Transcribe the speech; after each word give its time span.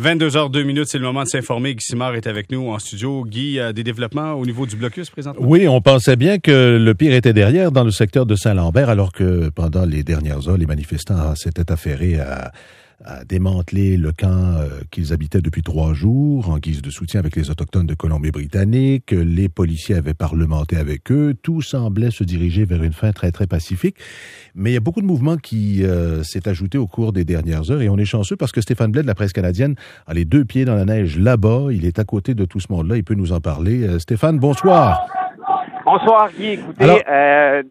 22h02 0.00 0.64
minutes, 0.64 0.86
c'est 0.88 0.98
le 0.98 1.04
moment 1.04 1.22
de 1.22 1.28
s'informer. 1.28 1.74
Guy 1.74 1.84
Simard 1.84 2.16
est 2.16 2.26
avec 2.26 2.50
nous 2.50 2.68
en 2.68 2.80
studio. 2.80 3.24
Guy, 3.24 3.60
a 3.60 3.72
des 3.72 3.84
développements 3.84 4.32
au 4.32 4.44
niveau 4.44 4.66
du 4.66 4.74
blocus 4.74 5.08
présentement? 5.08 5.46
Oui, 5.46 5.68
on 5.68 5.80
pensait 5.80 6.16
bien 6.16 6.38
que 6.38 6.78
le 6.80 6.94
pire 6.94 7.14
était 7.14 7.32
derrière 7.32 7.70
dans 7.70 7.84
le 7.84 7.92
secteur 7.92 8.26
de 8.26 8.34
Saint-Lambert, 8.34 8.88
alors 8.88 9.12
que 9.12 9.50
pendant 9.50 9.84
les 9.84 10.02
dernières 10.02 10.48
heures, 10.48 10.56
les 10.56 10.66
manifestants 10.66 11.36
s'étaient 11.36 11.70
affairés 11.70 12.18
à 12.18 12.50
à 13.04 13.24
démanteler 13.24 13.96
le 13.96 14.12
camp 14.12 14.28
euh, 14.28 14.80
qu'ils 14.90 15.12
habitaient 15.12 15.40
depuis 15.40 15.62
trois 15.62 15.92
jours 15.92 16.48
en 16.48 16.58
guise 16.58 16.80
de 16.80 16.90
soutien 16.90 17.20
avec 17.20 17.36
les 17.36 17.50
Autochtones 17.50 17.86
de 17.86 17.94
Colombie-Britannique. 17.94 19.10
Les 19.10 19.48
policiers 19.48 19.96
avaient 19.96 20.14
parlementé 20.14 20.76
avec 20.76 21.12
eux. 21.12 21.34
Tout 21.42 21.60
semblait 21.60 22.10
se 22.10 22.24
diriger 22.24 22.64
vers 22.64 22.82
une 22.82 22.92
fin 22.92 23.12
très, 23.12 23.30
très 23.30 23.46
pacifique. 23.46 23.96
Mais 24.54 24.70
il 24.70 24.74
y 24.74 24.76
a 24.76 24.80
beaucoup 24.80 25.02
de 25.02 25.06
mouvements 25.06 25.36
qui 25.36 25.84
euh, 25.84 26.22
s'est 26.22 26.48
ajouté 26.48 26.78
au 26.78 26.86
cours 26.86 27.12
des 27.12 27.24
dernières 27.24 27.70
heures 27.70 27.82
et 27.82 27.88
on 27.88 27.98
est 27.98 28.04
chanceux 28.06 28.36
parce 28.36 28.52
que 28.52 28.60
Stéphane 28.60 28.90
Blais 28.90 29.02
de 29.02 29.06
la 29.06 29.14
presse 29.14 29.32
canadienne 29.32 29.74
a 30.06 30.14
les 30.14 30.24
deux 30.24 30.44
pieds 30.44 30.64
dans 30.64 30.74
la 30.74 30.86
neige 30.86 31.18
là-bas. 31.18 31.66
Il 31.72 31.84
est 31.84 31.98
à 31.98 32.04
côté 32.04 32.34
de 32.34 32.44
tout 32.46 32.60
ce 32.60 32.72
monde-là. 32.72 32.96
Il 32.96 33.04
peut 33.04 33.14
nous 33.14 33.32
en 33.32 33.40
parler. 33.40 33.86
Euh, 33.86 33.98
Stéphane, 33.98 34.38
bonsoir. 34.38 35.06
Bonsoir, 35.84 36.30
Guy. 36.32 36.52
Écoutez, 36.52 37.02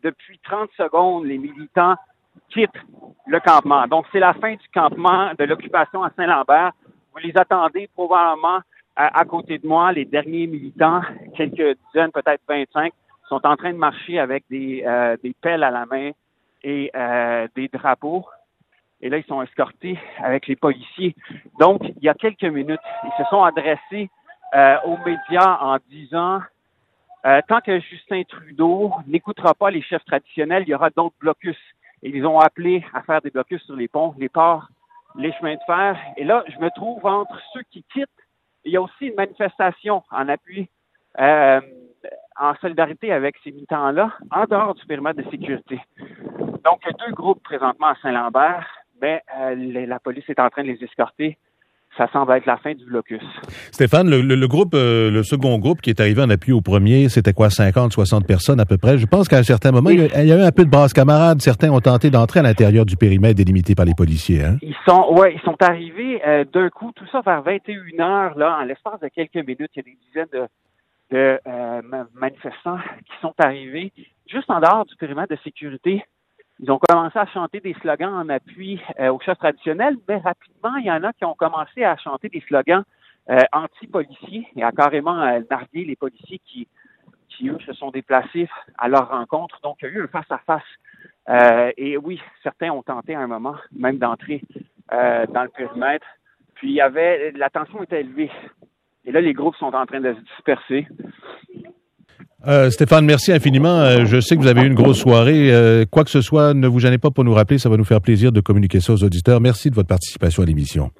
depuis 0.03 0.39
30 0.43 0.69
secondes, 0.77 1.25
les 1.25 1.39
militants 1.39 1.95
quittent 2.53 2.69
le 3.25 3.39
campement. 3.39 3.87
Donc, 3.87 4.05
c'est 4.11 4.19
la 4.19 4.33
fin 4.33 4.53
du 4.53 4.67
campement 4.73 5.31
de 5.37 5.43
l'occupation 5.45 6.03
à 6.03 6.11
Saint-Lambert. 6.15 6.71
Vous 7.13 7.19
les 7.19 7.35
attendez 7.37 7.89
probablement 7.93 8.59
à, 8.95 9.25
côté 9.25 9.57
de 9.57 9.67
moi. 9.67 9.91
Les 9.91 10.05
derniers 10.05 10.47
militants, 10.47 11.01
quelques 11.35 11.77
dizaines, 11.87 12.11
peut-être 12.11 12.41
25, 12.47 12.93
sont 13.29 13.45
en 13.45 13.55
train 13.55 13.71
de 13.71 13.77
marcher 13.77 14.19
avec 14.19 14.43
des, 14.49 14.83
euh, 14.85 15.17
des 15.23 15.33
pelles 15.41 15.63
à 15.63 15.71
la 15.71 15.85
main 15.85 16.11
et 16.63 16.91
euh, 16.95 17.47
des 17.55 17.67
drapeaux. 17.67 18.25
Et 19.01 19.09
là, 19.09 19.17
ils 19.17 19.25
sont 19.25 19.41
escortés 19.41 19.97
avec 20.19 20.47
les 20.47 20.55
policiers. 20.55 21.15
Donc, 21.59 21.81
il 21.83 22.03
y 22.03 22.09
a 22.09 22.13
quelques 22.13 22.43
minutes, 22.43 22.79
ils 23.03 23.23
se 23.23 23.29
sont 23.29 23.43
adressés 23.43 24.09
euh, 24.53 24.77
aux 24.85 24.97
médias 24.97 25.57
en 25.61 25.77
disant 25.89 26.41
tant 27.47 27.61
que 27.61 27.79
Justin 27.79 28.23
Trudeau 28.23 28.91
n'écoutera 29.07 29.53
pas 29.53 29.71
les 29.71 29.81
chefs 29.81 30.03
traditionnels, 30.03 30.63
il 30.67 30.71
y 30.71 30.75
aura 30.75 30.89
d'autres 30.89 31.15
blocus 31.21 31.55
ils 32.09 32.25
ont 32.25 32.39
appelé 32.39 32.85
à 32.93 33.01
faire 33.01 33.21
des 33.21 33.29
blocus 33.29 33.63
sur 33.63 33.75
les 33.75 33.87
ponts, 33.87 34.13
les 34.17 34.29
ports, 34.29 34.67
les 35.15 35.31
chemins 35.33 35.55
de 35.55 35.59
fer. 35.65 35.97
Et 36.17 36.23
là, 36.23 36.43
je 36.47 36.57
me 36.59 36.69
trouve 36.71 37.05
entre 37.05 37.37
ceux 37.53 37.61
qui 37.71 37.83
quittent. 37.93 38.09
Il 38.65 38.71
y 38.71 38.77
a 38.77 38.81
aussi 38.81 39.07
une 39.07 39.15
manifestation 39.15 40.03
en 40.11 40.27
appui, 40.29 40.69
euh, 41.19 41.61
en 42.39 42.55
solidarité 42.55 43.11
avec 43.11 43.35
ces 43.43 43.51
militants-là, 43.51 44.11
en 44.31 44.45
dehors 44.45 44.73
du 44.75 44.85
périmètre 44.85 45.21
de 45.21 45.29
sécurité. 45.29 45.79
Donc, 46.63 46.81
il 46.83 46.87
y 46.87 46.89
a 46.89 47.07
deux 47.07 47.13
groupes 47.13 47.43
présentement 47.43 47.87
à 47.87 47.95
Saint-Lambert, 48.01 48.67
mais 49.01 49.21
euh, 49.37 49.85
la 49.85 49.99
police 49.99 50.23
est 50.29 50.39
en 50.39 50.49
train 50.49 50.63
de 50.63 50.69
les 50.69 50.83
escorter 50.83 51.37
ça 51.97 52.07
semble 52.11 52.31
être 52.33 52.45
la 52.45 52.57
fin 52.57 52.73
du 52.73 52.85
blocus. 52.85 53.21
Stéphane, 53.71 54.09
le, 54.09 54.47
groupe, 54.47 54.73
euh, 54.73 55.11
le 55.11 55.23
second 55.23 55.57
groupe 55.59 55.81
qui 55.81 55.89
est 55.89 55.99
arrivé 55.99 56.21
en 56.21 56.29
appui 56.29 56.51
au 56.51 56.61
premier, 56.61 57.09
c'était 57.09 57.33
quoi, 57.33 57.49
50, 57.49 57.91
60 57.91 58.25
personnes 58.25 58.59
à 58.59 58.65
peu 58.65 58.77
près? 58.77 58.97
Je 58.97 59.05
pense 59.05 59.27
qu'à 59.27 59.37
un 59.37 59.43
certain 59.43 59.71
moment, 59.71 59.89
il, 59.89 59.99
y 59.99 60.31
a, 60.31 60.37
eu 60.37 60.41
un 60.41 60.51
peu 60.51 60.65
de 60.65 60.69
brasse 60.69 60.93
camarade. 60.93 61.41
Certains 61.41 61.69
ont 61.69 61.79
tenté 61.79 62.09
d'entrer 62.09 62.39
à 62.39 62.43
l'intérieur 62.43 62.85
du 62.85 62.95
périmètre 62.95 63.35
délimité 63.35 63.75
par 63.75 63.85
les 63.85 63.93
policiers. 63.93 64.43
Hein? 64.43 64.57
Ils 64.61 64.75
sont, 64.87 65.13
ouais, 65.13 65.35
ils 65.35 65.41
sont 65.41 65.57
arrivés 65.61 66.21
euh, 66.25 66.45
d'un 66.51 66.69
coup, 66.69 66.91
tout 66.95 67.05
ça 67.11 67.21
vers 67.21 67.43
21 67.43 67.99
heures, 67.99 68.37
là, 68.37 68.57
en 68.59 68.63
l'espace 68.63 68.99
de 68.99 69.07
quelques 69.09 69.35
minutes. 69.35 69.71
Il 69.75 69.77
y 69.77 69.79
a 69.79 69.83
des 69.83 69.97
dizaines 70.07 70.47
de, 71.11 71.39
euh, 71.47 71.81
manifestants 72.15 72.79
qui 73.05 73.21
sont 73.21 73.33
arrivés 73.37 73.91
juste 74.27 74.49
en 74.49 74.59
dehors 74.59 74.85
du 74.85 74.95
périmètre 74.95 75.35
de 75.35 75.39
sécurité 75.43 76.03
ils 76.59 76.71
ont 76.71 76.79
commencé 76.79 77.17
à 77.17 77.25
chanter 77.27 77.59
des 77.59 77.73
slogans 77.81 78.13
en 78.13 78.29
appui 78.29 78.79
euh, 78.99 79.11
aux 79.11 79.19
chefs 79.19 79.37
traditionnels, 79.39 79.97
mais 80.07 80.17
rapidement, 80.17 80.75
il 80.77 80.85
y 80.85 80.91
en 80.91 81.03
a 81.03 81.11
qui 81.13 81.25
ont 81.25 81.33
commencé 81.33 81.83
à 81.83 81.97
chanter 81.97 82.29
des 82.29 82.41
slogans 82.41 82.83
euh, 83.29 83.37
anti-policiers 83.51 84.47
et 84.55 84.63
à 84.63 84.71
carrément 84.71 85.19
euh, 85.21 85.41
narguer 85.49 85.85
les 85.85 85.95
policiers 85.95 86.39
qui, 86.45 86.67
qui, 87.29 87.49
eux, 87.49 87.57
se 87.65 87.73
sont 87.73 87.89
déplacés 87.89 88.47
à 88.77 88.87
leur 88.87 89.09
rencontre. 89.09 89.59
Donc, 89.61 89.77
il 89.81 89.85
y 89.85 89.91
a 89.91 89.91
eu 89.93 90.03
un 90.03 90.07
face-à-face. 90.07 91.73
et 91.77 91.97
oui, 91.97 92.21
certains 92.43 92.69
ont 92.69 92.83
tenté 92.83 93.15
à 93.15 93.19
un 93.21 93.27
moment 93.27 93.55
même 93.71 93.97
d'entrer 93.97 94.41
dans 94.89 95.43
le 95.43 95.49
périmètre. 95.49 96.05
Puis, 96.55 96.69
il 96.69 96.75
y 96.75 96.81
avait, 96.81 97.31
la 97.31 97.49
tension 97.49 97.81
était 97.81 98.01
élevée. 98.01 98.29
Et 99.05 99.11
là, 99.11 99.21
les 99.21 99.33
groupes 99.33 99.55
sont 99.55 99.73
en 99.73 99.85
train 99.85 99.99
de 99.99 100.13
se 100.13 100.19
disperser. 100.19 100.87
Euh, 102.45 102.69
Stéphane, 102.69 103.05
merci 103.05 103.31
infiniment. 103.31 103.79
Euh, 103.79 104.05
je 104.05 104.19
sais 104.19 104.35
que 104.35 104.41
vous 104.41 104.47
avez 104.47 104.61
eu 104.61 104.67
une 104.67 104.73
grosse 104.73 104.99
soirée. 104.99 105.53
Euh, 105.53 105.85
quoi 105.89 106.03
que 106.03 106.09
ce 106.09 106.19
soit, 106.19 106.53
ne 106.53 106.67
vous 106.67 106.79
gênez 106.79 106.97
pas 106.97 107.09
pour 107.09 107.23
nous 107.23 107.33
rappeler. 107.33 107.57
Ça 107.57 107.69
va 107.69 107.77
nous 107.77 107.85
faire 107.85 108.01
plaisir 108.01 108.33
de 108.33 108.41
communiquer 108.41 108.81
ça 108.81 108.93
aux 108.93 109.03
auditeurs. 109.03 109.39
Merci 109.39 109.69
de 109.69 109.75
votre 109.75 109.87
participation 109.87 110.43
à 110.43 110.45
l'émission. 110.45 110.91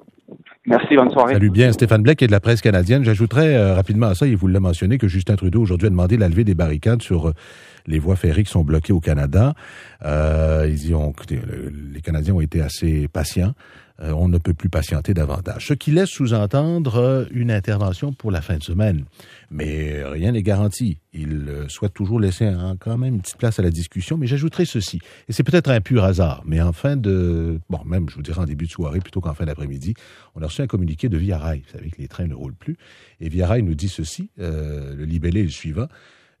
Merci, 0.66 0.96
bonne 0.96 1.10
soirée. 1.10 1.34
Salut 1.34 1.50
bien. 1.50 1.70
Stéphane 1.72 2.02
Blake 2.02 2.22
est 2.22 2.26
de 2.26 2.32
la 2.32 2.40
presse 2.40 2.62
canadienne. 2.62 3.04
J'ajouterais 3.04 3.74
rapidement 3.74 4.06
à 4.06 4.14
ça, 4.14 4.26
il 4.26 4.34
vous 4.34 4.48
l'a 4.48 4.60
mentionné, 4.60 4.96
que 4.96 5.08
Justin 5.08 5.36
Trudeau 5.36 5.60
aujourd'hui 5.60 5.88
a 5.88 5.90
demandé 5.90 6.16
la 6.16 6.30
levée 6.30 6.44
des 6.44 6.54
barricades 6.54 7.02
sur 7.02 7.34
les 7.86 7.98
voies 7.98 8.16
ferrées 8.16 8.44
qui 8.44 8.50
sont 8.50 8.64
bloquées 8.64 8.94
au 8.94 9.00
Canada. 9.00 9.52
ils 10.02 10.94
ont, 10.94 11.12
les 11.92 12.00
Canadiens 12.00 12.32
ont 12.32 12.40
été 12.40 12.62
assez 12.62 13.08
patients. 13.08 13.52
Euh, 14.00 14.10
on 14.10 14.26
ne 14.26 14.38
peut 14.38 14.54
plus 14.54 14.68
patienter 14.68 15.14
davantage. 15.14 15.68
Ce 15.68 15.74
qui 15.74 15.92
laisse 15.92 16.08
sous-entendre 16.08 16.96
euh, 16.96 17.24
une 17.30 17.52
intervention 17.52 18.12
pour 18.12 18.32
la 18.32 18.42
fin 18.42 18.56
de 18.56 18.62
semaine. 18.62 19.04
Mais 19.52 20.02
rien 20.04 20.32
n'est 20.32 20.42
garanti. 20.42 20.98
Il 21.12 21.48
euh, 21.48 21.68
souhaite 21.68 21.94
toujours 21.94 22.18
laisser 22.18 22.52
quand 22.80 22.98
même 22.98 23.14
une 23.14 23.20
petite 23.20 23.36
place 23.36 23.60
à 23.60 23.62
la 23.62 23.70
discussion. 23.70 24.16
Mais 24.16 24.26
j'ajouterai 24.26 24.64
ceci, 24.64 24.98
et 25.28 25.32
c'est 25.32 25.44
peut-être 25.44 25.70
un 25.70 25.80
pur 25.80 26.02
hasard, 26.02 26.42
mais 26.44 26.60
en 26.60 26.72
fin 26.72 26.96
de... 26.96 27.60
Bon, 27.70 27.78
même, 27.84 28.08
je 28.10 28.16
vous 28.16 28.22
dirais 28.22 28.40
en 28.40 28.46
début 28.46 28.66
de 28.66 28.70
soirée 28.70 28.98
plutôt 28.98 29.20
qu'en 29.20 29.34
fin 29.34 29.44
d'après-midi, 29.44 29.94
on 30.34 30.42
a 30.42 30.46
reçu 30.46 30.62
un 30.62 30.66
communiqué 30.66 31.08
de 31.08 31.16
Via 31.16 31.38
Rail. 31.38 31.62
Vous 31.64 31.78
savez 31.78 31.90
que 31.90 32.00
les 32.00 32.08
trains 32.08 32.26
ne 32.26 32.34
roulent 32.34 32.54
plus. 32.54 32.76
Et 33.20 33.28
Via 33.28 33.46
Rail 33.46 33.62
nous 33.62 33.76
dit 33.76 33.88
ceci, 33.88 34.30
le 34.38 35.04
libellé 35.04 35.40
est 35.40 35.44
le 35.44 35.50
suivant. 35.50 35.86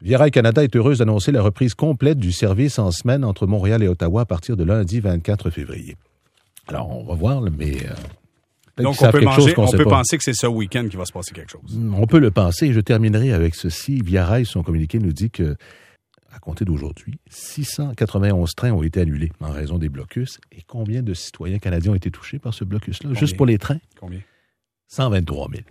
Via 0.00 0.18
Rail 0.18 0.32
Canada 0.32 0.64
est 0.64 0.74
heureuse 0.74 0.98
d'annoncer 0.98 1.30
la 1.30 1.40
reprise 1.40 1.74
complète 1.74 2.18
du 2.18 2.32
service 2.32 2.80
en 2.80 2.90
semaine 2.90 3.24
entre 3.24 3.46
Montréal 3.46 3.82
et 3.84 3.88
Ottawa 3.88 4.22
à 4.22 4.26
partir 4.26 4.56
de 4.56 4.64
lundi 4.64 4.98
24 4.98 5.50
février. 5.50 5.96
Alors, 6.68 6.90
on 6.90 7.04
va 7.04 7.14
voir, 7.14 7.40
mais... 7.42 7.76
Euh, 7.86 8.82
Donc, 8.82 8.96
on 9.00 9.10
peut, 9.10 9.24
on 9.56 9.70
peut 9.70 9.84
penser 9.84 10.18
que 10.18 10.24
c'est 10.24 10.34
ce 10.34 10.46
week-end 10.46 10.86
qu'il 10.88 10.98
va 10.98 11.04
se 11.04 11.12
passer 11.12 11.32
quelque 11.32 11.50
chose. 11.52 11.76
Mm, 11.76 11.94
on 11.94 12.06
peut 12.06 12.18
le 12.18 12.30
penser. 12.30 12.72
Je 12.72 12.80
terminerai 12.80 13.32
avec 13.32 13.54
ceci. 13.54 14.00
Via 14.02 14.24
Rail, 14.26 14.46
son 14.46 14.62
communiqué 14.62 14.98
nous 14.98 15.12
dit 15.12 15.30
que, 15.30 15.56
à 16.32 16.38
compter 16.40 16.64
d'aujourd'hui, 16.64 17.20
691 17.30 18.54
trains 18.56 18.72
ont 18.72 18.82
été 18.82 19.00
annulés 19.00 19.30
en 19.40 19.50
raison 19.52 19.78
des 19.78 19.88
blocus. 19.88 20.40
Et 20.50 20.62
combien 20.66 21.02
de 21.02 21.14
citoyens 21.14 21.58
canadiens 21.58 21.92
ont 21.92 21.96
été 21.96 22.10
touchés 22.10 22.38
par 22.38 22.52
ce 22.54 22.64
blocus-là? 22.64 23.14
Juste 23.14 23.36
pour 23.36 23.46
les 23.46 23.58
trains? 23.58 23.78
Combien? 24.00 24.20
123 24.88 25.48
000. 25.52 25.62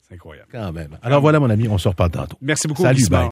C'est 0.00 0.14
incroyable. 0.14 0.48
Quand 0.50 0.72
même. 0.72 0.98
Alors 1.02 1.20
voilà, 1.20 1.38
mon 1.38 1.50
ami, 1.50 1.68
on 1.68 1.78
se 1.78 1.88
reparle 1.88 2.10
tantôt. 2.10 2.36
Merci 2.40 2.66
beaucoup. 2.66 2.82
Salut. 2.82 3.00